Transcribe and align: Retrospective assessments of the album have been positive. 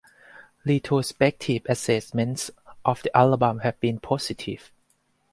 Retrospective 0.65 1.61
assessments 1.69 2.49
of 2.83 3.03
the 3.03 3.15
album 3.15 3.59
have 3.59 3.79
been 3.79 3.99
positive. 3.99 4.71